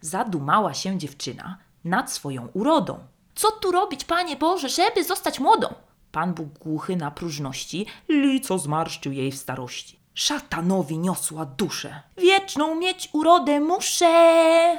[0.00, 2.98] Zadumała się dziewczyna nad swoją urodą.
[3.34, 5.74] Co tu robić, panie Boże, żeby zostać młodą?
[6.12, 9.98] Pan Bóg głuchy na próżności, lico zmarszczył jej w starości.
[10.14, 12.02] Szatanowi niosła duszę.
[12.16, 14.78] Wieczną mieć urodę muszę.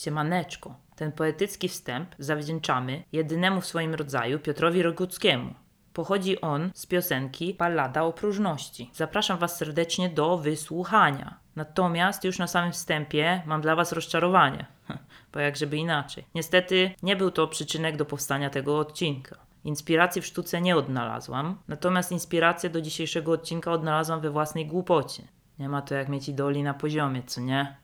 [0.00, 0.74] Siemaneczko.
[0.96, 5.54] Ten poetycki wstęp zawdzięczamy jedynemu w swoim rodzaju Piotrowi Roguckiemu.
[5.92, 8.90] Pochodzi on z piosenki Ballada o próżności.
[8.94, 11.38] Zapraszam Was serdecznie do wysłuchania.
[11.56, 14.66] Natomiast już na samym wstępie mam dla Was rozczarowanie,
[15.32, 16.24] bo jak żeby inaczej.
[16.34, 19.36] Niestety nie był to przyczynek do powstania tego odcinka.
[19.64, 25.22] Inspiracji w sztuce nie odnalazłam, natomiast inspirację do dzisiejszego odcinka odnalazłam we własnej głupocie.
[25.58, 27.76] Nie ma to jak mieć idoli na poziomie, co nie?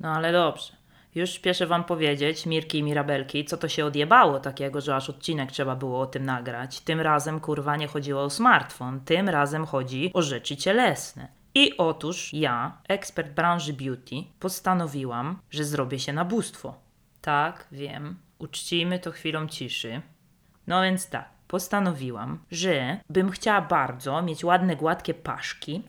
[0.00, 0.85] No ale dobrze.
[1.16, 5.52] Już śpieszę wam powiedzieć, Mirki i Mirabelki, co to się odjebało takiego, że aż odcinek
[5.52, 6.80] trzeba było o tym nagrać.
[6.80, 11.28] Tym razem kurwa nie chodziło o smartfon, tym razem chodzi o rzeczy cielesne.
[11.54, 16.74] I otóż ja, ekspert branży beauty, postanowiłam, że zrobię się na bóstwo.
[17.20, 20.00] Tak, wiem, uczcijmy to chwilą ciszy.
[20.66, 25.82] No więc tak, postanowiłam, że bym chciała bardzo mieć ładne, gładkie paszki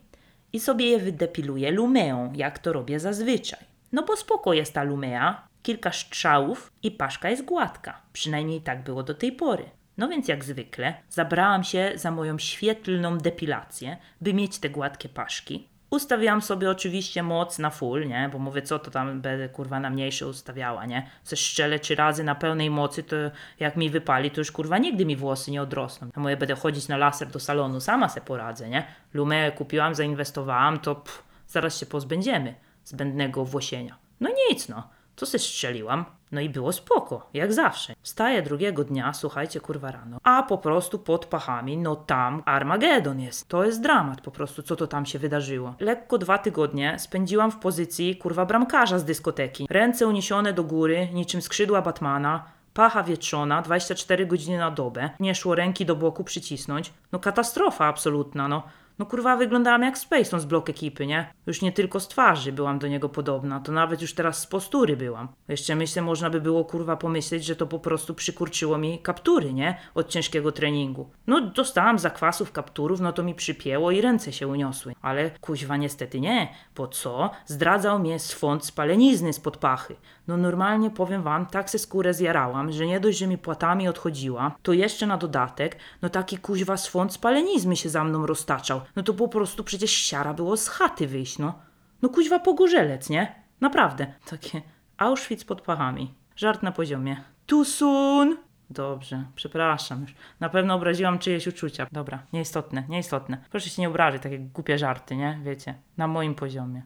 [0.53, 3.77] i sobie je wydepiluję lumeą, jak to robię zazwyczaj.
[3.92, 8.02] No bo spoko jest ta lumea, kilka strzałów i paszka jest gładka.
[8.14, 9.70] Przynajmniej tak było do tej pory.
[9.98, 15.68] No więc jak zwykle zabrałam się za moją świetlną depilację, by mieć te gładkie paszki.
[15.90, 18.30] Ustawiałam sobie oczywiście moc na full, nie?
[18.34, 21.10] Bo mówię, co to tam będę kurwa na mniejsze ustawiała, nie?
[21.24, 23.16] Ze szczele trzy razy na pełnej mocy, to
[23.60, 26.10] jak mi wypali, to już kurwa nigdy mi włosy nie odrosną.
[26.16, 28.86] A mówię, będę chodzić na laser do salonu, sama se poradzę, nie?
[29.14, 32.56] Lumę kupiłam, zainwestowałam, to pff, zaraz się pozbędziemy
[32.88, 33.98] zbędnego włosienia.
[34.20, 36.06] No nic no, to se strzeliłam.
[36.32, 37.94] No i było spoko, jak zawsze.
[38.02, 43.47] Wstaję drugiego dnia, słuchajcie, kurwa rano, a po prostu pod pachami, no tam Armagedon jest.
[43.47, 45.76] To jest dramat po prostu, co to tam się wydarzyło.
[45.80, 49.68] Lekko dwa tygodnie spędziłam w pozycji, kurwa, bramkarza z dyskoteki.
[49.70, 55.56] Ręce uniesione do góry, niczym skrzydła Batmana, pacha wietrzona, 24 godziny na dobę, nie szło
[55.56, 56.94] ręki do boku przycisnąć.
[57.12, 58.64] No katastrofa absolutna, no.
[59.00, 61.34] No kurwa, wyglądałam jak Spacon z blok ekipy, nie?
[61.47, 64.97] Już nie tylko z twarzy byłam do niego podobna, to nawet już teraz z postury
[64.97, 65.28] byłam.
[65.47, 69.78] Jeszcze myślę, można by było kurwa pomyśleć, że to po prostu przykurczyło mi kaptury, nie?
[69.96, 71.09] Od ciężkiego treningu.
[71.28, 74.94] No dostałam zakwasów kapturów, no to mi przypięło i ręce się uniosły.
[75.02, 77.31] Ale kuźwa niestety nie, bo co?
[77.46, 79.96] Zdradzał mnie swąd spalenizny spod pachy.
[80.28, 84.56] No normalnie powiem wam, tak se skórę zjarałam, że nie dość, że mi płatami odchodziła,
[84.62, 89.14] to jeszcze na dodatek, no taki kuźwa swąd spalenizmy się za mną roztaczał no to
[89.14, 91.59] po prostu przecież siara było z chaty wyjść, no.
[92.02, 93.36] No kuźwa pogorzelec, nie?
[93.62, 94.14] Naprawdę.
[94.30, 94.62] Takie
[94.98, 96.14] Auschwitz pod pachami.
[96.36, 97.24] Żart na poziomie.
[97.64, 98.38] Soon!
[98.70, 100.16] Dobrze, przepraszam już.
[100.40, 101.88] Na pewno obraziłam czyjeś uczucia.
[101.92, 103.38] Dobra, nieistotne, nieistotne.
[103.52, 105.40] Proszę się nie obrazić, takie głupie żarty, nie?
[105.44, 106.81] Wiecie, na moim poziomie.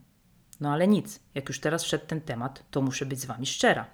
[0.60, 3.86] No ale nic, jak już teraz wszedł ten temat, to muszę być z wami szczera.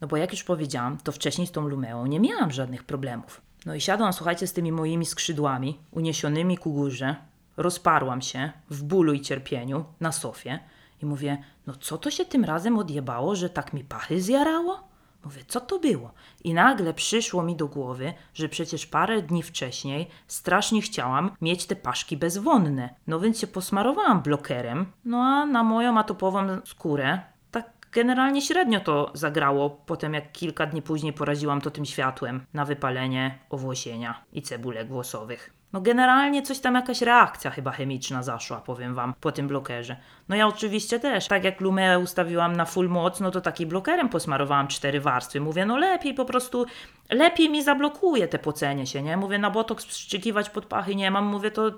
[0.00, 3.40] No bo jak już powiedziałam, to wcześniej z tą Lumeą nie miałam żadnych problemów.
[3.66, 7.16] No i siadłam, słuchajcie, z tymi moimi skrzydłami, uniesionymi ku górze,
[7.56, 10.58] rozparłam się w bólu i cierpieniu na sofie
[11.02, 14.88] i mówię, no co to się tym razem odjebało, że tak mi pachy zjarało?
[15.24, 16.12] Mówię, co to było?
[16.44, 21.76] I nagle przyszło mi do głowy, że przecież parę dni wcześniej strasznie chciałam mieć te
[21.76, 22.94] paszki bezwonne.
[23.06, 29.10] No więc się posmarowałam blokerem, no a na moją atopową skórę tak generalnie średnio to
[29.14, 34.88] zagrało, potem jak kilka dni później poraziłam to tym światłem na wypalenie, owłosienia i cebulek
[34.88, 35.55] włosowych.
[35.72, 39.96] No generalnie coś tam jakaś reakcja chyba chemiczna zaszła, powiem wam, po tym blokerze.
[40.28, 44.08] No ja oczywiście też, tak jak Lumea ustawiłam na full moc, no to taki blokerem
[44.08, 45.40] posmarowałam cztery warstwy.
[45.40, 46.66] Mówię, no lepiej po prostu,
[47.10, 49.16] lepiej mi zablokuje te pocenie się, nie?
[49.16, 51.70] Mówię, na botoks wstrzykiwać pod pachy nie mam, mówię, to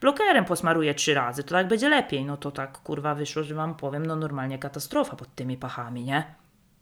[0.00, 2.24] blokerem posmaruję trzy razy, to tak będzie lepiej.
[2.24, 6.24] No to tak, kurwa, wyszło, że wam powiem, no normalnie katastrofa pod tymi pachami, nie?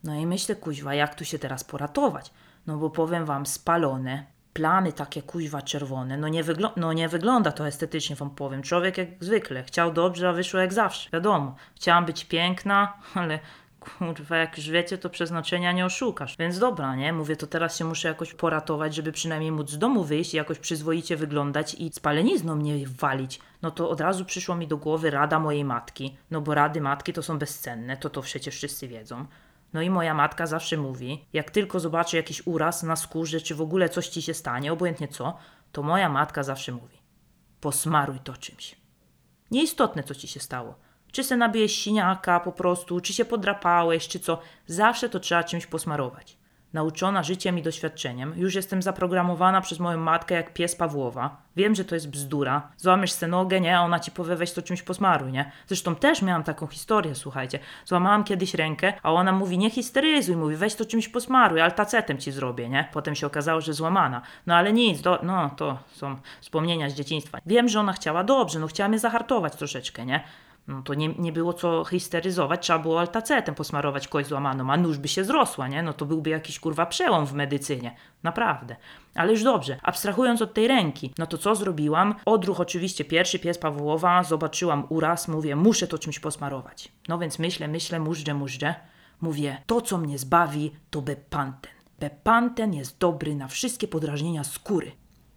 [0.03, 2.31] No i myślę, kuźwa, jak tu się teraz poratować?
[2.67, 6.17] No bo powiem wam, spalone, plamy takie kuźwa czerwone.
[6.17, 8.63] No nie, wygl- no nie wygląda to estetycznie, wam powiem.
[8.63, 11.09] Człowiek jak zwykle, chciał dobrze, a wyszło jak zawsze.
[11.13, 13.39] Wiadomo, chciałam być piękna, ale
[13.79, 16.37] kurwa, jak już wiecie, to przeznaczenia nie oszukasz.
[16.37, 17.13] Więc dobra, nie?
[17.13, 20.59] Mówię, to teraz się muszę jakoś poratować, żeby przynajmniej móc z domu wyjść i jakoś
[20.59, 23.39] przyzwoicie wyglądać i spalenizną mnie walić.
[23.61, 26.17] No to od razu przyszło mi do głowy rada mojej matki.
[26.31, 29.25] No bo rady matki to są bezcenne, to to przecież wszyscy wiedzą.
[29.75, 33.61] No i moja matka zawsze mówi, jak tylko zobaczy jakiś uraz na skórze, czy w
[33.61, 35.37] ogóle coś ci się stanie, obojętnie co,
[35.71, 36.97] to moja matka zawsze mówi:
[37.61, 38.75] posmaruj to czymś.
[39.51, 40.75] Nieistotne, co ci się stało.
[41.11, 44.41] Czy se nabijesz siniaka po prostu, czy się podrapałeś, czy co.
[44.67, 46.37] Zawsze to trzeba czymś posmarować.
[46.73, 51.37] Nauczona życiem i doświadczeniem, już jestem zaprogramowana przez moją matkę jak pies Pawłowa.
[51.55, 52.69] Wiem, że to jest bzdura.
[52.77, 53.77] Złamiesz se nogę, nie?
[53.77, 55.51] A ona ci powie, weź to czymś posmaruj, nie?
[55.67, 57.59] Zresztą też miałam taką historię, słuchajcie.
[57.85, 62.31] Złamałam kiedyś rękę, a ona mówi, nie histeryzuj, mówi, weź to czymś posmaruj, altacetem ci
[62.31, 62.89] zrobię, nie?
[62.93, 64.21] Potem się okazało, że złamana.
[64.47, 67.37] No ale nic, do, no to są wspomnienia z dzieciństwa.
[67.45, 70.23] Wiem, że ona chciała dobrze, no chciała mnie zahartować troszeczkę, nie?
[70.67, 74.97] No to nie, nie było co histeryzować, trzeba było altacetem posmarować kość złamaną, a nóż
[74.97, 75.83] by się zrosła, nie?
[75.83, 77.95] No to byłby jakiś kurwa przełom w medycynie.
[78.23, 78.75] Naprawdę.
[79.15, 82.15] Ale już dobrze, abstrahując od tej ręki, no to co zrobiłam?
[82.25, 86.91] Odruch oczywiście pierwszy, pies Pawłowa, zobaczyłam uraz, mówię, muszę to czymś posmarować.
[87.07, 88.75] No więc myślę, myślę, mużdżę, mużdżę.
[89.21, 91.71] Mówię, to co mnie zbawi, to bepanten.
[91.99, 94.91] Bepanten jest dobry na wszystkie podrażnienia skóry.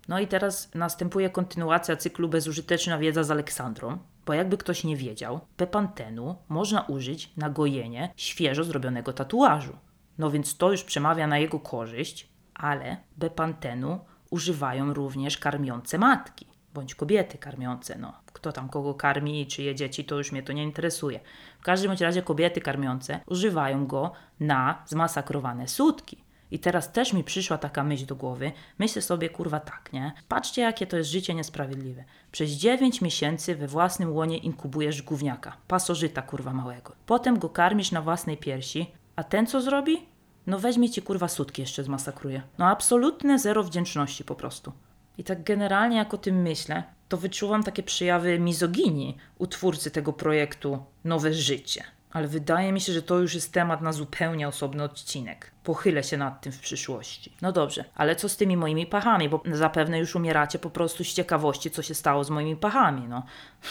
[0.09, 3.99] No i teraz następuje kontynuacja cyklu Bezużyteczna wiedza z Aleksandrą,
[4.29, 9.77] bo jakby ktoś nie wiedział, pepantenu można użyć na gojenie świeżo zrobionego tatuażu.
[10.19, 16.95] No więc to już przemawia na jego korzyść, ale bepantenu używają również karmiące matki, bądź
[16.95, 17.99] kobiety karmiące.
[17.99, 21.21] No, kto tam kogo karmi i czyje dzieci, to już mnie to nie interesuje.
[21.61, 26.25] W każdym razie kobiety karmiące używają go na zmasakrowane sutki.
[26.51, 28.53] I teraz też mi przyszła taka myśl do głowy.
[28.79, 30.13] Myślę sobie, kurwa, tak, nie?
[30.29, 32.05] Patrzcie, jakie to jest życie niesprawiedliwe.
[32.33, 36.93] Przez 9 miesięcy we własnym łonie inkubujesz gówniaka, pasożyta, kurwa, małego.
[37.07, 38.87] Potem go karmisz na własnej piersi,
[39.17, 40.07] a ten co zrobi?
[40.47, 42.43] No weźmie ci, kurwa, sutki jeszcze zmasakruje.
[42.59, 44.73] No absolutne zero wdzięczności po prostu.
[45.19, 50.13] I tak generalnie, jak o tym myślę, to wyczuwam takie przejawy mizoginii u twórcy tego
[50.13, 51.85] projektu Nowe Życie.
[52.11, 55.51] Ale wydaje mi się, że to już jest temat na zupełnie osobny odcinek.
[55.69, 57.33] Pochylę się nad tym w przyszłości.
[57.43, 59.29] No dobrze, ale co z tymi moimi pachami?
[59.29, 63.09] Bo zapewne już umieracie po prostu z ciekawości, co się stało z moimi pachami.
[63.09, 63.23] No,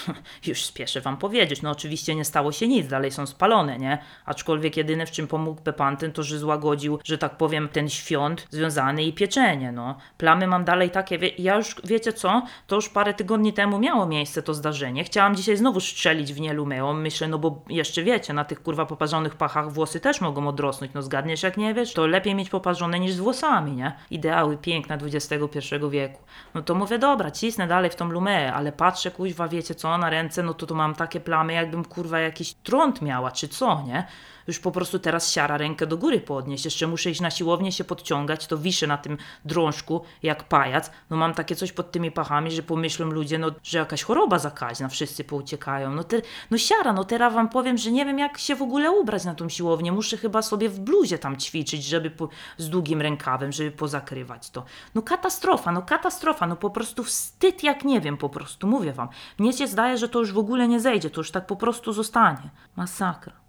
[0.47, 1.61] już spieszę wam powiedzieć.
[1.61, 3.97] No, oczywiście nie stało się nic, dalej są spalone, nie?
[4.25, 9.03] Aczkolwiek jedyne, w czym pomógł Pepantyn, to że złagodził, że tak powiem, ten świąt związany
[9.03, 9.71] i pieczenie.
[9.71, 11.17] No, plamy mam dalej takie.
[11.17, 12.43] Wie, ja już wiecie co?
[12.67, 15.03] To już parę tygodni temu miało miejsce to zdarzenie.
[15.03, 16.93] Chciałam dzisiaj znowu strzelić w nie Lumeo.
[16.93, 20.91] Myślę, no bo jeszcze wiecie, na tych kurwa poparzonych pachach włosy też mogą odrosnąć.
[20.93, 21.86] No, zgadniesz, jak nie wiesz?
[21.93, 23.91] To lepiej mieć poparzone niż z włosami, nie?
[24.11, 26.23] Ideały piękna XXI wieku.
[26.53, 30.09] No to mówię, dobra, cisnę dalej w tą lumeę, ale patrzę, kuźwa, wiecie co, na
[30.09, 34.07] ręce, no to tu mam takie plamy, jakbym kurwa jakiś trąd miała, czy co, nie?
[34.47, 36.65] Już po prostu teraz siara rękę do góry podnieść.
[36.65, 40.91] Jeszcze muszę iść na siłownię się podciągać, to wiszę na tym drążku jak pajac.
[41.09, 44.87] No mam takie coś pod tymi pachami, że pomyślą ludzie, no, że jakaś choroba zakaźna,
[44.87, 45.91] wszyscy pouciekają.
[45.91, 46.21] No, te,
[46.51, 49.35] no siara, no teraz wam powiem, że nie wiem jak się w ogóle ubrać na
[49.35, 49.91] tą siłownię.
[49.91, 54.63] Muszę chyba sobie w bluzie tam ćwiczyć, żeby po, z długim rękawem, żeby pozakrywać to.
[54.95, 59.09] No katastrofa, no katastrofa, no po prostu wstyd jak nie wiem po prostu, mówię wam.
[59.37, 61.93] Mnie się zdaje, że to już w ogóle nie zejdzie, to już tak po prostu
[61.93, 62.49] zostanie.
[62.75, 63.46] Masakra.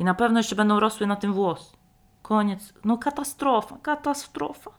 [0.00, 1.76] I na pewno jeszcze będą rosły na tym włosy.
[2.22, 2.72] Koniec.
[2.84, 4.70] No katastrofa, katastrofa.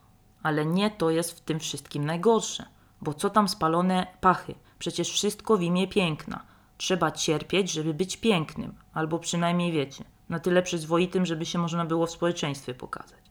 [0.43, 2.65] Ale nie to jest w tym wszystkim najgorsze.
[3.01, 4.55] Bo co tam spalone pachy?
[4.79, 6.43] Przecież wszystko w imię piękna.
[6.77, 8.75] Trzeba cierpieć, żeby być pięknym.
[8.93, 13.21] Albo przynajmniej wiecie, na tyle przyzwoitym, żeby się można było w społeczeństwie pokazać.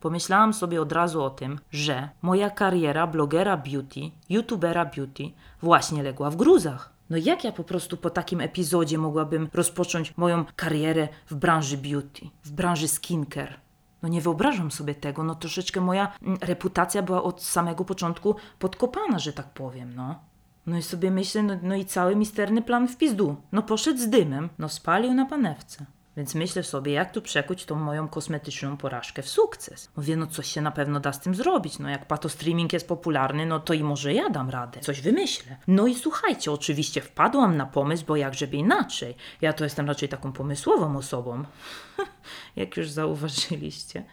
[0.00, 5.30] Pomyślałam sobie od razu o tym, że moja kariera blogera beauty, youtubera beauty
[5.62, 6.95] właśnie legła w gruzach.
[7.10, 12.26] No jak ja po prostu po takim epizodzie mogłabym rozpocząć moją karierę w branży beauty,
[12.44, 13.60] w branży skincare?
[14.02, 19.18] No nie wyobrażam sobie tego, no troszeczkę moja mm, reputacja była od samego początku podkopana,
[19.18, 20.20] że tak powiem, no.
[20.66, 23.36] No i sobie myślę, no, no i cały misterny plan w pizdu.
[23.52, 25.86] No poszedł z dymem, no spalił na panewce.
[26.16, 29.90] Więc myślę sobie, jak tu przekuć tą moją kosmetyczną porażkę w sukces.
[29.96, 31.78] Mówię, no coś się na pewno da z tym zrobić.
[31.78, 34.80] No jak pato streaming jest popularny, no to i może ja dam radę.
[34.80, 35.56] Coś wymyślę.
[35.68, 39.14] No i słuchajcie, oczywiście wpadłam na pomysł, bo jak żeby inaczej.
[39.40, 41.44] Ja to jestem raczej taką pomysłową osobą.
[42.56, 44.04] jak już zauważyliście.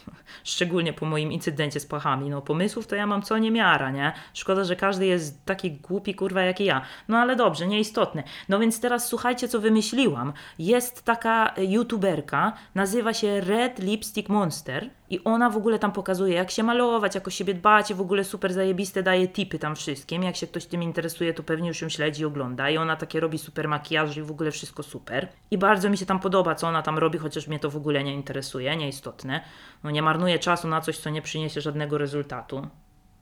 [0.44, 2.30] Szczególnie po moim incydencie z pachami.
[2.30, 4.12] No pomysłów to ja mam co niemiara, nie?
[4.34, 6.82] Szkoda, że każdy jest taki głupi kurwa jak i ja.
[7.08, 8.22] No ale dobrze, nieistotne.
[8.48, 10.32] No więc teraz słuchajcie, co wymyśliłam.
[10.58, 16.50] Jest taka youtuberka, nazywa się Red Lipstick Monster i ona w ogóle tam pokazuje, jak
[16.50, 20.22] się malować, jak o siebie dbać w ogóle super zajebiste daje tipy tam wszystkim.
[20.22, 22.70] Jak się ktoś tym interesuje, to pewnie już ją śledzi ogląda.
[22.70, 25.28] I ona takie robi super makijaż i w ogóle wszystko super.
[25.50, 28.04] I bardzo mi się tam podoba, co ona tam robi, chociaż mnie to w ogóle
[28.04, 29.40] nie interesuje, nieistotne.
[29.84, 32.66] No nie marnuję czasu na coś, co nie przyniesie żadnego rezultatu.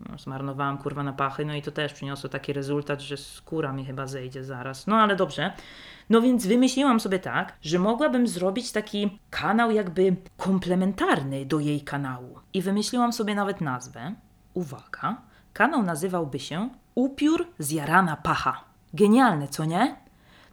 [0.08, 3.84] No, zmarnowałam kurwa na pachy, no i to też przyniosło taki rezultat, że skóra mi
[3.84, 4.86] chyba zejdzie zaraz.
[4.86, 5.52] No ale dobrze.
[6.10, 12.38] No więc wymyśliłam sobie tak, że mogłabym zrobić taki kanał jakby komplementarny do jej kanału.
[12.52, 14.14] I wymyśliłam sobie nawet nazwę.
[14.54, 15.16] Uwaga,
[15.52, 18.64] kanał nazywałby się Upiór zjarana pacha.
[18.94, 19.96] Genialne, co nie?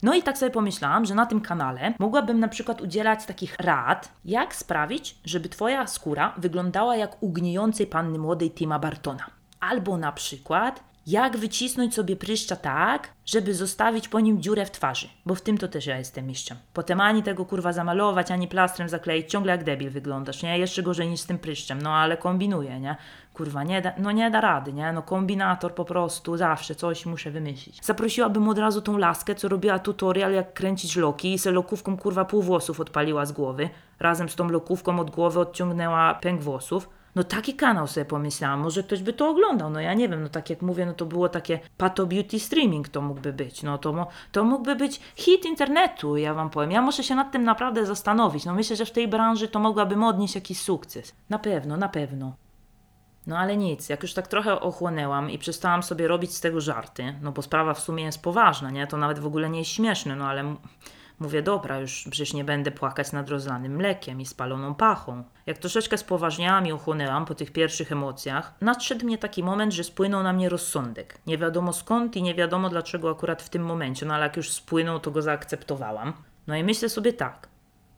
[0.04, 4.12] No i tak sobie pomyślałam, że na tym kanale mogłabym na przykład udzielać takich rad,
[4.26, 9.37] jak sprawić, żeby Twoja skóra wyglądała jak u gnijącej panny młodej Tima Bartona.
[9.60, 15.08] Albo na przykład, jak wycisnąć sobie pryszcza tak, żeby zostawić po nim dziurę w twarzy.
[15.26, 16.58] Bo w tym to też ja jestem mistrzem.
[16.74, 19.32] Potem ani tego kurwa zamalować, ani plastrem zakleić.
[19.32, 20.60] Ciągle jak debil wyglądasz, nie?
[20.60, 21.82] Jeszcze gorzej niż z tym pryszczem.
[21.82, 22.96] No ale kombinuję, nie?
[23.34, 24.94] Kurwa, nie da, no nie da rady, nie?
[24.94, 27.86] No kombinator po prostu, zawsze coś muszę wymyślić.
[27.86, 32.26] Zaprosiłabym od razu tą laskę, co robiła tutorial jak kręcić loki i se lokówką kurwa
[32.26, 33.70] pół włosów odpaliła z głowy.
[34.00, 36.90] Razem z tą lokówką od głowy odciągnęła pęk włosów.
[37.18, 40.30] No taki kanał sobie pomyślałam, może ktoś by to oglądał, no ja nie wiem, no
[40.30, 44.08] tak jak mówię, no to było takie pato beauty streaming to mógłby być, no to,
[44.32, 46.72] to mógłby być hit internetu, ja wam powiem.
[46.72, 50.04] Ja muszę się nad tym naprawdę zastanowić, no myślę, że w tej branży to mogłabym
[50.04, 51.16] odnieść jakiś sukces.
[51.30, 52.36] Na pewno, na pewno.
[53.28, 57.16] No ale nic, jak już tak trochę ochłonęłam i przestałam sobie robić z tego żarty,
[57.22, 58.88] no bo sprawa w sumie jest poważna, nie?
[58.88, 60.56] To nawet w ogóle nie jest śmieszne, no ale
[61.20, 65.24] mówię, dobra, już przecież nie będę płakać nad rozlanym mlekiem i spaloną pachą.
[65.46, 70.24] Jak troszeczkę spoważniałam i ochłonęłam po tych pierwszych emocjach, nadszedł mnie taki moment, że spłynął
[70.24, 71.18] na mnie rozsądek.
[71.28, 74.52] Nie wiadomo skąd i nie wiadomo dlaczego akurat w tym momencie, no ale jak już
[74.52, 76.14] spłynął, to go zaakceptowałam.
[76.48, 77.48] No i myślę sobie tak,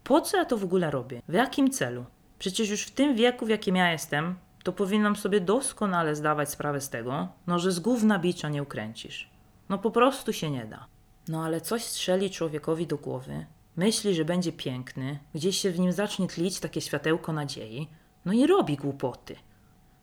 [0.03, 1.21] po co ja to w ogóle robię?
[1.27, 2.05] W jakim celu?
[2.39, 6.81] Przecież już w tym wieku, w jakim ja jestem, to powinnam sobie doskonale zdawać sprawę
[6.81, 9.29] z tego, no że z gówna bicza nie ukręcisz.
[9.69, 10.85] No po prostu się nie da.
[11.29, 13.45] No ale coś strzeli człowiekowi do głowy,
[13.75, 17.88] myśli, że będzie piękny, gdzieś się w nim zacznie tlić takie światełko nadziei,
[18.25, 19.36] no i robi głupoty.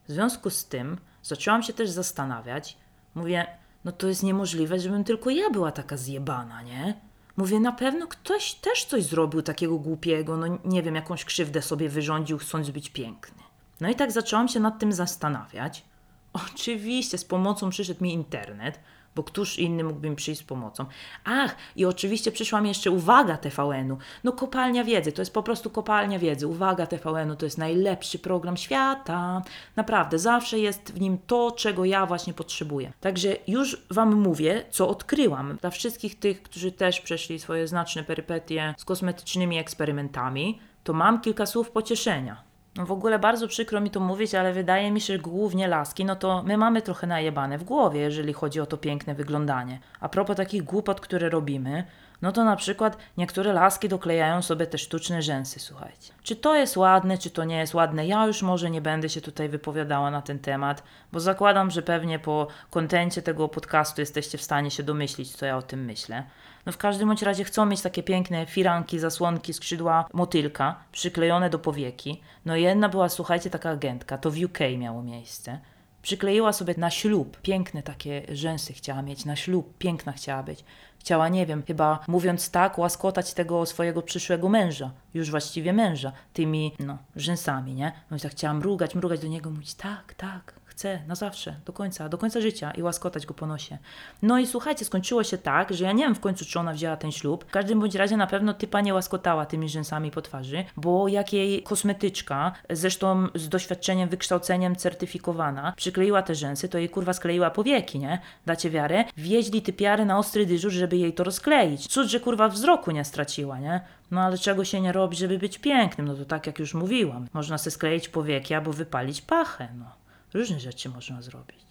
[0.09, 2.77] W związku z tym zaczęłam się też zastanawiać.
[3.15, 3.47] Mówię,
[3.85, 7.01] no to jest niemożliwe, żebym tylko ja była taka zjebana, nie?
[7.37, 11.89] Mówię, na pewno ktoś też coś zrobił takiego głupiego, no nie wiem, jakąś krzywdę sobie
[11.89, 13.43] wyrządził, chcąc być piękny.
[13.81, 15.85] No i tak zaczęłam się nad tym zastanawiać.
[16.33, 18.81] Oczywiście z pomocą przyszedł mi internet,
[19.17, 20.85] bo któż inny mógłby mi przyjść z pomocą.
[21.25, 23.99] Ach, i oczywiście przyszła mi jeszcze uwaga TVN-u.
[24.25, 26.47] No kopalnia wiedzy, to jest po prostu kopalnia wiedzy.
[26.47, 29.43] Uwaga TVN-u to jest najlepszy program świata.
[29.77, 32.93] Naprawdę, zawsze jest w nim to, czego ja właśnie potrzebuję.
[33.01, 35.57] Także już Wam mówię, co odkryłam.
[35.61, 41.47] Dla wszystkich tych, którzy też przeszli swoje znaczne perypetie z kosmetycznymi eksperymentami, to mam kilka
[41.47, 42.46] słów pocieszenia.
[42.85, 46.17] W ogóle bardzo przykro mi to mówić, ale wydaje mi się, że głównie laski, no
[46.17, 49.79] to my mamy trochę najebane w głowie, jeżeli chodzi o to piękne wyglądanie.
[50.01, 51.85] A propos takich głupot, które robimy,
[52.23, 56.13] no to na przykład niektóre laski doklejają sobie te sztuczne rzęsy, słuchajcie.
[56.23, 59.21] Czy to jest ładne, czy to nie jest ładne, ja już może nie będę się
[59.21, 64.43] tutaj wypowiadała na ten temat, bo zakładam, że pewnie po kontencie tego podcastu jesteście w
[64.43, 66.25] stanie się domyślić, co ja o tym myślę.
[66.67, 71.59] No w każdym bądź razie chcą mieć takie piękne firanki, zasłonki, skrzydła motylka przyklejone do
[71.59, 72.21] powieki.
[72.45, 75.61] No i jedna była, słuchajcie, taka agentka, to w UK miało miejsce.
[76.03, 80.65] Przykleiła sobie na ślub, piękne takie rzęsy chciała mieć, na ślub, piękna chciała być.
[80.99, 86.73] Chciała, nie wiem, chyba mówiąc tak, łaskotać tego swojego przyszłego męża, już właściwie męża, tymi,
[86.81, 87.93] no, rzęsami, nie?
[88.11, 91.73] No i tak chciała mrugać, mrugać do niego, mówić tak, tak, chcę, na zawsze, do
[91.73, 93.79] końca, do końca życia i łaskotać go po nosie.
[94.23, 96.97] No i słuchajcie, skończyło się tak, że ja nie wiem w końcu, czy ona wzięła
[96.97, 97.45] ten ślub.
[97.45, 101.33] W każdym bądź razie na pewno typa nie łaskotała tymi rzęsami po twarzy, bo jak
[101.33, 107.99] jej kosmetyczka, zresztą z doświadczeniem, wykształceniem certyfikowana, przykleiła te rzęsy, to jej kurwa skleiła powieki,
[107.99, 108.21] nie?
[108.47, 109.05] Dacie wiarę?
[109.17, 111.89] Wieźli typiary na ostry dyżur, żeby jej to rozkleić.
[111.89, 113.81] Cud, że kurwa wzroku nie straciła, nie?
[114.11, 116.07] No ale czego się nie robi, żeby być pięknym?
[116.07, 117.27] No to tak jak już mówiłam.
[117.33, 120.06] Można se skleić powieki albo wypalić pachę, no.
[120.37, 121.67] Różne rzeczy można zrobić.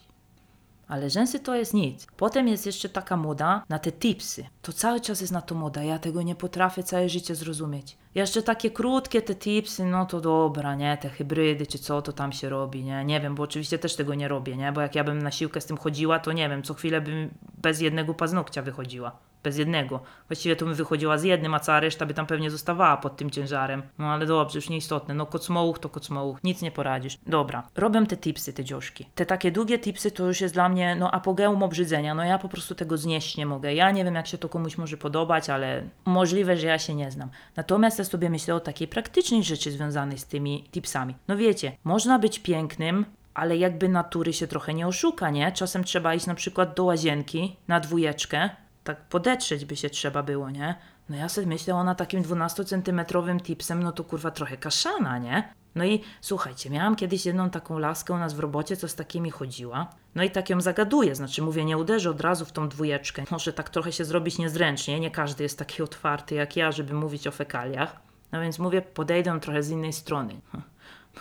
[0.88, 2.08] Ale rzęsy to jest nic.
[2.18, 4.46] Potem jest jeszcze taka moda na te tipsy.
[4.62, 5.84] To cały czas jest na to moda.
[5.84, 7.98] Ja tego nie potrafię całe życie zrozumieć.
[8.16, 10.98] Jeszcze takie krótkie te tipsy, no to dobra, nie?
[10.98, 13.06] Te hybrydy czy co to tam się robi, nie?
[13.06, 14.72] Nie wiem, bo oczywiście też tego nie robię, nie?
[14.72, 17.30] Bo jak ja bym na siłkę z tym chodziła, to nie wiem, co chwilę bym
[17.58, 19.12] bez jednego paznokcia wychodziła.
[19.44, 20.00] Bez jednego.
[20.28, 23.30] Właściwie to bym wychodziła z jednym, a cała reszta by tam pewnie zostawała pod tym
[23.30, 23.84] ciężarem.
[23.98, 25.14] No ale dobrze, już nieistotne.
[25.14, 26.44] No kocmołuch to kocmołuch.
[26.44, 27.18] Nic nie poradzisz.
[27.28, 27.64] Dobra.
[27.76, 29.06] Robię te tipsy, te dzioszki.
[29.16, 32.16] Te takie długie tipsy to już jest dla mnie, no apogeum obrzydzenia.
[32.16, 33.74] No ja po prostu tego znieść nie mogę.
[33.74, 37.12] Ja nie wiem, jak się to komuś może podobać, ale możliwe, że ja się nie
[37.12, 37.30] znam.
[37.56, 41.16] Natomiast ja sobie myślę o takiej praktycznej rzeczy związanej z tymi tipsami.
[41.28, 45.52] No wiecie, można być pięknym, ale jakby natury się trochę nie oszuka, nie?
[45.52, 48.50] Czasem trzeba iść na przykład do łazienki na dwójeczkę,
[48.84, 50.76] tak podetrzeć by się trzeba było, nie?
[51.10, 55.54] No ja sobie myślę, ona takim 12-centymetrowym tipsem, no to kurwa trochę kaszana, nie?
[55.76, 59.32] No i słuchajcie, miałam kiedyś jedną taką laskę u nas w robocie, co z takimi
[59.32, 59.88] chodziła.
[60.16, 63.24] No i tak ją zagaduję, znaczy mówię, nie uderzę od razu w tą dwójeczkę.
[63.32, 67.28] Może tak trochę się zrobić niezręcznie, nie każdy jest taki otwarty jak ja, żeby mówić
[67.28, 67.96] o fekaliach.
[68.32, 70.40] No więc mówię, podejdę trochę z innej strony.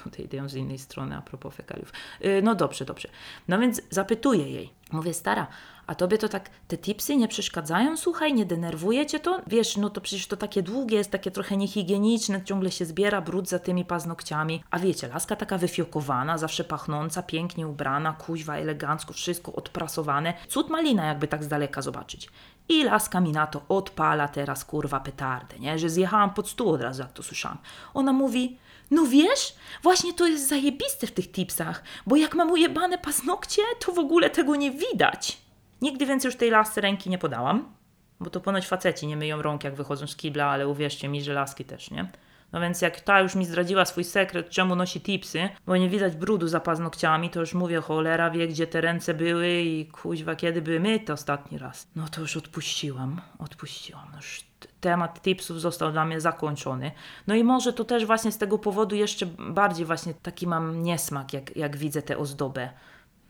[0.05, 1.93] Podejdę ją z innej strony a propos fekaliów.
[2.21, 3.09] Yy, no dobrze, dobrze.
[3.49, 4.71] No więc zapytuję jej.
[4.93, 5.47] Mówię, stara,
[5.87, 9.41] A tobie to tak, te tipsy nie przeszkadzają, słuchaj, nie denerwuje cię to?
[9.47, 13.49] Wiesz, no to przecież to takie długie jest, takie trochę niehigieniczne, ciągle się zbiera brud
[13.49, 14.65] za tymi paznokciami.
[14.71, 20.35] A wiecie, laska taka wyfiokowana, zawsze pachnąca, pięknie ubrana, kuźwa, elegancko, wszystko odprasowane.
[20.49, 22.31] Cud malina, jakby tak z daleka zobaczyć.
[22.69, 25.79] I laska mi na to odpala teraz kurwa petardę, nie?
[25.79, 27.59] Że zjechałam pod stół od razu, jak to słyszałam.
[27.95, 28.59] Ona mówi,
[28.91, 33.93] no wiesz, właśnie to jest zajebiste w tych tipsach, bo jak mam ujebane paznokcie, to
[33.93, 35.44] w ogóle tego nie widać.
[35.83, 37.75] Nigdy więcej już tej lasce ręki nie podałam,
[38.21, 41.33] bo to ponoć faceci nie myją rąk jak wychodzą z kibla, ale uwierzcie mi, że
[41.33, 42.09] laski też, nie?
[42.53, 46.17] No więc jak ta już mi zdradziła swój sekret, czemu nosi tipsy, bo nie widać
[46.17, 50.63] brudu za paznokciami, to już mówię, cholera wie, gdzie te ręce były i kuźwa, kiedy
[50.63, 51.87] były myte ostatni raz.
[51.97, 54.09] No to już odpuściłam, odpuściłam.
[54.11, 54.45] No już
[54.81, 56.91] temat tipsów został dla mnie zakończony.
[57.27, 61.33] No i może to też właśnie z tego powodu jeszcze bardziej właśnie taki mam niesmak,
[61.33, 62.71] jak, jak widzę tę ozdobę.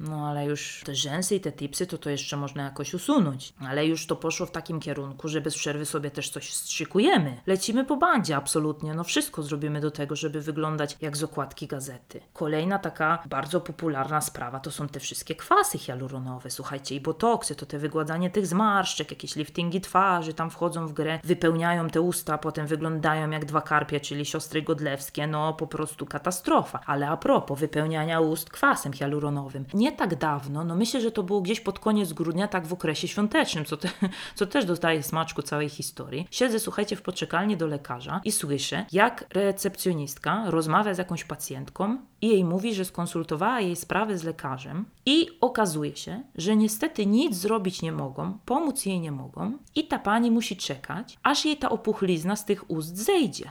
[0.01, 3.55] No ale już te rzęsy i te tipsy to to jeszcze można jakoś usunąć.
[3.69, 7.41] Ale już to poszło w takim kierunku, że bez przerwy sobie też coś strzykujemy.
[7.47, 8.95] Lecimy po bandzie absolutnie.
[8.95, 12.21] No wszystko zrobimy do tego, żeby wyglądać jak z okładki gazety.
[12.33, 16.51] Kolejna taka bardzo popularna sprawa to są te wszystkie kwasy hialuronowe.
[16.51, 21.21] Słuchajcie, i botoksy, to te wygładzanie tych zmarszczek, jakieś liftingi twarzy tam wchodzą w grę,
[21.25, 25.27] wypełniają te usta, potem wyglądają jak dwa karpie, czyli siostry godlewskie.
[25.27, 26.81] No po prostu katastrofa.
[26.87, 29.65] Ale a propos wypełniania ust kwasem hialuronowym.
[29.75, 33.09] Nie tak dawno, no myślę, że to było gdzieś pod koniec grudnia, tak w okresie
[33.09, 33.89] świątecznym, co, te,
[34.35, 36.27] co też dodaje smaczku całej historii.
[36.31, 42.29] Siedzę, słuchajcie, w poczekalni do lekarza i słyszę, jak recepcjonistka rozmawia z jakąś pacjentką i
[42.29, 47.83] jej mówi, że skonsultowała jej sprawę z lekarzem i okazuje się, że niestety nic zrobić
[47.83, 52.37] nie mogą, pomóc jej nie mogą i ta pani musi czekać, aż jej ta opuchlizna
[52.37, 53.51] z tych ust zejdzie.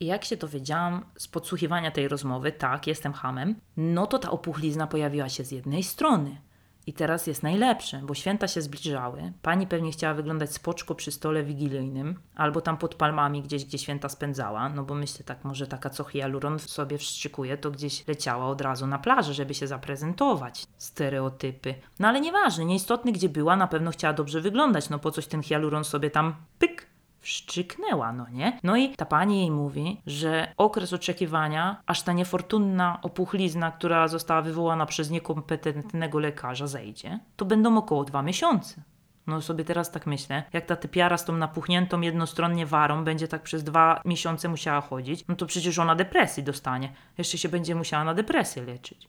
[0.00, 4.86] I jak się dowiedziałam z podsłuchiwania tej rozmowy, tak, jestem hamem, no to ta opuchlizna
[4.86, 6.40] pojawiła się z jednej strony.
[6.88, 9.32] I teraz jest najlepsze, bo święta się zbliżały.
[9.42, 14.08] Pani pewnie chciała wyglądać spoczko przy stole wigilijnym, albo tam pod palmami gdzieś, gdzie święta
[14.08, 18.60] spędzała, no bo myślę tak, może taka co hialuron sobie wstrzykuje, to gdzieś leciała od
[18.60, 20.66] razu na plażę, żeby się zaprezentować.
[20.78, 21.74] Stereotypy.
[21.98, 25.42] No ale nieważne, nieistotny gdzie była, na pewno chciała dobrze wyglądać, no po coś ten
[25.42, 26.86] hialuron sobie tam pyk
[27.20, 28.60] wszczyknęła, no nie?
[28.62, 34.42] No i ta pani jej mówi, że okres oczekiwania, aż ta niefortunna opuchlizna, która została
[34.42, 38.82] wywołana przez niekompetentnego lekarza zejdzie, to będą około dwa miesiące.
[39.26, 43.42] No sobie teraz tak myślę, jak ta typiara z tą napuchniętą jednostronnie warą będzie tak
[43.42, 46.92] przez dwa miesiące musiała chodzić, no to przecież ona depresji dostanie.
[47.18, 49.08] Jeszcze się będzie musiała na depresję leczyć.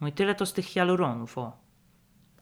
[0.00, 1.67] No i tyle to z tych hialuronów, o.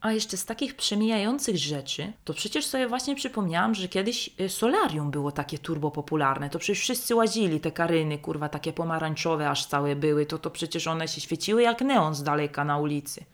[0.01, 5.11] A jeszcze z takich przemijających rzeczy, to przecież sobie właśnie przypomniałam, że kiedyś y, solarium
[5.11, 6.49] było takie turbo popularne.
[6.49, 10.25] To przecież wszyscy łazili, te karyny, kurwa, takie pomarańczowe aż całe były.
[10.25, 13.25] To to przecież one się świeciły jak neon z daleka na ulicy.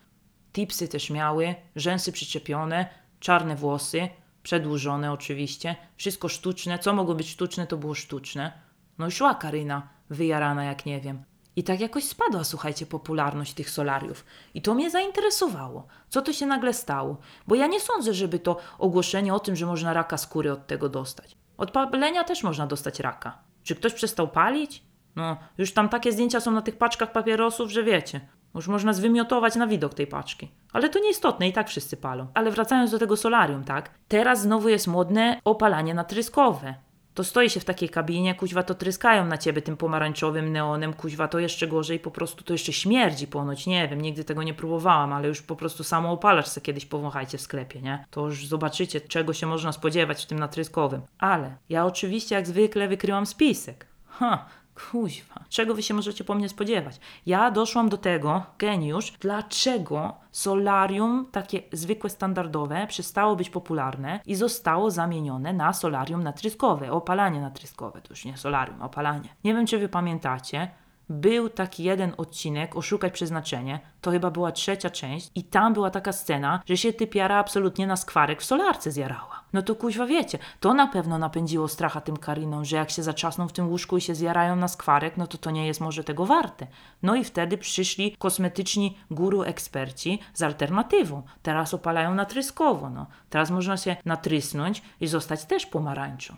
[0.53, 2.85] Tipsy też miały, rzęsy przyczepione,
[3.19, 4.09] czarne włosy,
[4.43, 6.79] przedłużone oczywiście, wszystko sztuczne.
[6.79, 8.51] Co mogło być sztuczne, to było sztuczne.
[8.97, 11.23] No i szła Karyna, wyjarana jak nie wiem.
[11.55, 14.25] I tak jakoś spadła, słuchajcie, popularność tych solariów.
[14.53, 15.87] I to mnie zainteresowało.
[16.09, 17.17] Co to się nagle stało?
[17.47, 20.89] Bo ja nie sądzę, żeby to ogłoszenie o tym, że można raka skóry od tego
[20.89, 21.37] dostać.
[21.57, 23.37] Od palenia też można dostać raka.
[23.63, 24.83] Czy ktoś przestał palić?
[25.15, 28.21] No, już tam takie zdjęcia są na tych paczkach papierosów, że wiecie.
[28.55, 30.51] Już można zwymiotować na widok tej paczki.
[30.73, 32.27] Ale to nieistotne, i tak wszyscy palą.
[32.33, 33.89] Ale wracając do tego solarium, tak?
[34.07, 36.75] Teraz znowu jest modne opalanie natryskowe
[37.13, 41.27] to stoi się w takiej kabinie, kuźwa, to tryskają na ciebie tym pomarańczowym neonem, kuźwa,
[41.27, 45.13] to jeszcze gorzej, po prostu to jeszcze śmierdzi ponoć, nie wiem, nigdy tego nie próbowałam,
[45.13, 48.05] ale już po prostu samo opalacz se kiedyś powąchajcie w sklepie, nie?
[48.11, 51.01] To już zobaczycie, czego się można spodziewać w tym natryskowym.
[51.19, 53.85] Ale ja oczywiście jak zwykle wykryłam spisek.
[54.07, 54.45] Ha,
[54.75, 56.99] Kuźwa, czego wy się możecie po mnie spodziewać?
[57.25, 64.91] Ja doszłam do tego, geniusz, dlaczego solarium takie zwykłe, standardowe przestało być popularne i zostało
[64.91, 69.29] zamienione na solarium natryskowe, opalanie natryskowe, to już nie solarium, opalanie.
[69.43, 70.71] Nie wiem, czy wy pamiętacie,
[71.09, 76.11] był taki jeden odcinek, Oszukać Przeznaczenie, to chyba była trzecia część i tam była taka
[76.11, 79.32] scena, że się typiara absolutnie na skwarek w solarce zjarała.
[79.53, 83.47] No to kuźwa wiecie, to na pewno napędziło stracha tym Karinom, że jak się zaczasną
[83.47, 86.25] w tym łóżku i się zjarają na skwarek, no to to nie jest może tego
[86.25, 86.67] warte.
[87.03, 91.23] No i wtedy przyszli kosmetyczni guru eksperci z alternatywą.
[91.41, 93.07] Teraz opalają natryskowo, no.
[93.29, 96.35] Teraz można się natrysnąć i zostać też pomarańczą.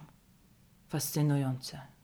[0.87, 1.94] Fascynujące.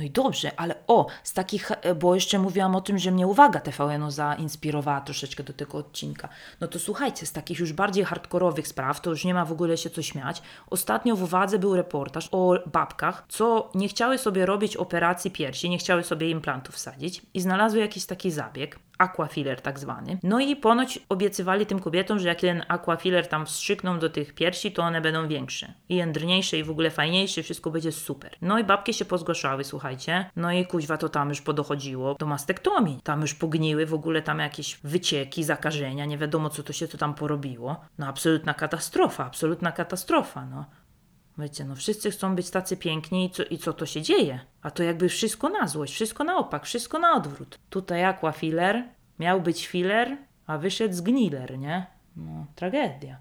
[0.00, 3.26] No i dobrze, ale o, z takich, e, bo jeszcze mówiłam o tym, że mnie
[3.26, 6.28] uwaga TVN-u zainspirowała troszeczkę do tego odcinka.
[6.60, 9.76] No to słuchajcie, z takich już bardziej hardkorowych spraw, to już nie ma w ogóle
[9.76, 10.42] się co śmiać.
[10.70, 15.78] Ostatnio w uwadze był reportaż o babkach, co nie chciały sobie robić operacji piersi, nie
[15.78, 20.18] chciały sobie implantów wsadzić i znalazły jakiś taki zabieg, aquafiller tak zwany.
[20.22, 24.72] No i ponoć obiecywali tym kobietom, że jak ten aquafiller tam wstrzykną do tych piersi,
[24.72, 25.74] to one będą większe.
[25.88, 28.36] I jędrniejsze i w ogóle fajniejsze, wszystko będzie super.
[28.42, 30.30] No i babki się pozgłaszały, słuchajcie.
[30.36, 33.00] No i kuźwa to tam już podochodziło do mastektomii.
[33.04, 36.98] Tam już pogniły w ogóle tam jakieś wycieki, zakażenia, nie wiadomo co to się to
[36.98, 37.80] tam porobiło.
[37.98, 40.64] No absolutna katastrofa, absolutna katastrofa, no.
[41.40, 44.40] Wiecie, no wszyscy chcą być tacy piękni i co, i co to się dzieje?
[44.62, 47.58] A to jakby wszystko na złość, wszystko na opak, wszystko na odwrót.
[47.70, 48.84] Tutaj aqua filler,
[49.18, 51.86] miał być filler, a wyszedł zgniler, nie?
[52.16, 53.18] No, tragedia.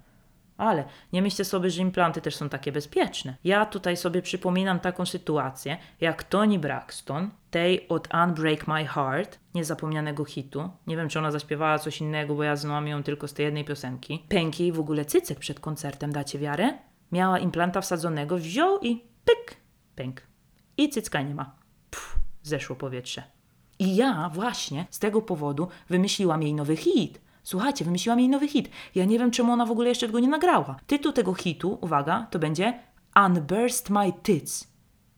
[0.57, 3.35] Ale nie myślcie sobie, że implanty też są takie bezpieczne.
[3.43, 10.25] Ja tutaj sobie przypominam taką sytuację, jak Toni Braxton, tej od Unbreak My Heart, niezapomnianego
[10.25, 10.69] hitu.
[10.87, 13.65] Nie wiem, czy ona zaśpiewała coś innego, bo ja znałam ją tylko z tej jednej
[13.65, 14.23] piosenki.
[14.29, 16.73] Pęki w ogóle cycek przed koncertem, dacie wiarę?
[17.11, 19.57] Miała implanta wsadzonego, wziął i pyk,
[19.95, 20.21] pęk.
[20.77, 21.55] I cycka nie ma.
[21.89, 23.23] Pff, zeszło powietrze.
[23.79, 27.21] I ja właśnie z tego powodu wymyśliłam jej nowy hit.
[27.43, 28.69] Słuchajcie, wymyśliłam jej nowy hit.
[28.95, 30.79] Ja nie wiem, czemu ona w ogóle jeszcze tego nie nagrała.
[30.87, 32.79] Tytuł tego hitu, uwaga, to będzie
[33.25, 34.68] Unburst My Tits.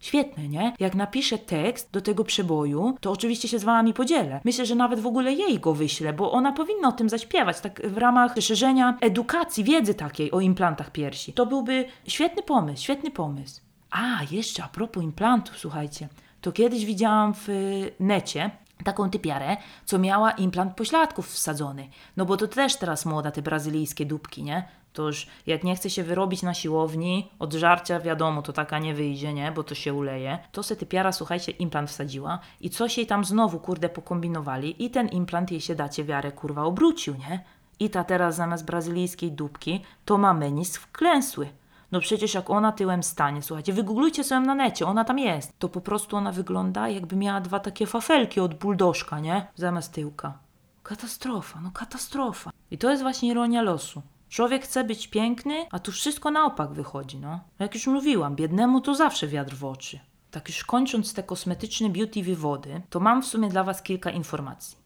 [0.01, 0.73] Świetne, nie?
[0.79, 4.41] Jak napiszę tekst do tego przeboju, to oczywiście się z wami podzielę.
[4.43, 7.87] Myślę, że nawet w ogóle jej go wyślę, bo ona powinna o tym zaśpiewać, tak
[7.87, 11.33] w ramach szerzenia edukacji, wiedzy takiej o implantach piersi.
[11.33, 13.61] To byłby świetny pomysł, świetny pomysł.
[13.91, 16.07] A, jeszcze a propos implantów, słuchajcie.
[16.41, 18.51] To kiedyś widziałam w y, necie
[18.83, 21.89] taką typiarę, co miała implant pośladków wsadzony.
[22.17, 24.67] No bo to też teraz moda, te brazylijskie dupki, nie?
[24.93, 28.93] To już jak nie chce się wyrobić na siłowni, od żarcia wiadomo, to taka nie
[28.93, 29.51] wyjdzie, nie?
[29.51, 30.39] Bo to się uleje.
[30.51, 35.07] To se typiara, słuchajcie, implant wsadziła i coś jej tam znowu, kurde, pokombinowali i ten
[35.07, 37.43] implant jej się, dacie wiarę, kurwa, obrócił, nie?
[37.79, 41.49] I ta teraz zamiast brazylijskiej dupki, to ma menis wklęsły.
[41.91, 45.59] No przecież jak ona tyłem stanie, słuchajcie, wygooglujcie sobie na necie, ona tam jest.
[45.59, 49.47] To po prostu ona wygląda jakby miała dwa takie fafelki od buldożka, nie?
[49.55, 50.39] Zamiast tyłka.
[50.83, 52.51] Katastrofa, no katastrofa.
[52.71, 54.01] I to jest właśnie ironia losu.
[54.29, 57.39] Człowiek chce być piękny, a tu wszystko na opak wychodzi, no.
[57.59, 59.99] Jak już mówiłam, biednemu to zawsze wiatr w oczy.
[60.31, 64.77] Tak już kończąc te kosmetyczne beauty wywody, to mam w sumie dla Was kilka informacji.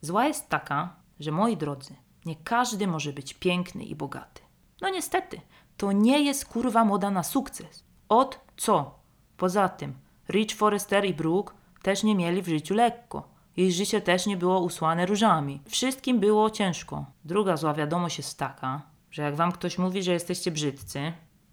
[0.00, 4.42] Zła jest taka, że moi drodzy, nie każdy może być piękny i bogaty.
[4.80, 5.40] No niestety,
[5.82, 7.84] to nie jest kurwa moda na sukces.
[8.08, 8.98] Od co?
[9.36, 9.94] Poza tym,
[10.28, 13.28] Rich Forrester i Brooke też nie mieli w życiu lekko.
[13.56, 15.60] Jej życie też nie było usłane różami.
[15.68, 17.04] Wszystkim było ciężko.
[17.24, 21.12] Druga zła wiadomość jest taka, że jak wam ktoś mówi, że jesteście brzydcy,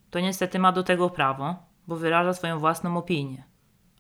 [0.10, 1.56] to niestety ma do tego prawo,
[1.88, 3.44] bo wyraża swoją własną opinię.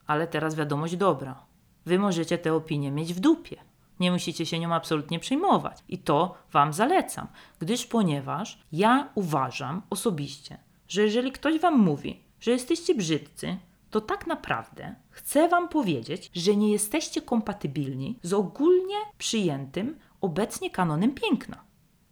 [0.07, 1.43] Ale teraz wiadomość dobra.
[1.85, 3.57] Wy możecie tę opinię mieć w dupie.
[3.99, 5.77] Nie musicie się nią absolutnie przejmować.
[5.87, 7.27] I to Wam zalecam,
[7.59, 10.57] gdyż ponieważ ja uważam osobiście,
[10.87, 13.57] że jeżeli ktoś Wam mówi, że jesteście brzydcy,
[13.89, 21.13] to tak naprawdę chcę Wam powiedzieć, że nie jesteście kompatybilni z ogólnie przyjętym obecnie kanonem
[21.13, 21.63] piękna.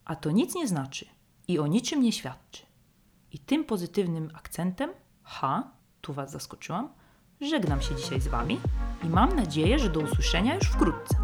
[0.06, 1.06] A to nic nie znaczy
[1.48, 2.64] i o niczym nie świadczy.
[3.32, 4.90] I tym pozytywnym akcentem,
[5.24, 5.72] ha,
[6.02, 6.90] tu Was zaskoczyłam,
[7.42, 8.60] żegnam się dzisiaj z Wami
[9.04, 11.16] i mam nadzieję, że do usłyszenia już wkrótce.